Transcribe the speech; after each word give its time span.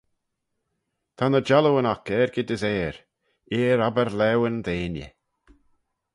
Ta 1.17 1.25
ny 1.27 1.41
jallooyn 1.47 1.89
oc 1.93 2.05
argid 2.21 2.49
as 2.55 2.63
airh: 2.71 2.99
eer 3.57 3.79
obbyr 3.87 4.09
laueyn 4.19 4.57
deiney. 4.65 5.09